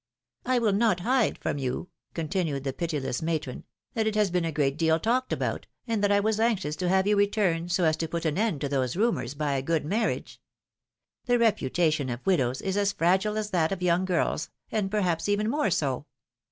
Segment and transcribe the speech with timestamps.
[0.47, 3.63] will not hide from you," continued the pitiless PHILOMi^KE's MARRIAGES.
[3.93, 6.39] 291 matron, ^^that it has been a great deal talked about, and that I was
[6.39, 9.53] anxious to have you return, so as to put an end to these rumors by
[9.53, 10.41] a good marriage.
[11.25, 15.29] The reputa tion of widows is as fragile as that of young girls, and perhaps
[15.29, 16.07] even more so.